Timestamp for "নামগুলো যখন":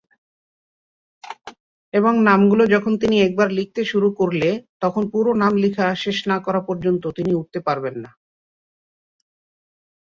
2.27-2.93